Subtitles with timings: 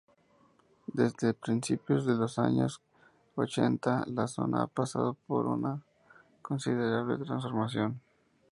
[0.95, 2.81] Desde principios de los años
[3.35, 5.79] ochenta, la zona ha pasado por una
[6.41, 8.01] considerable transformación.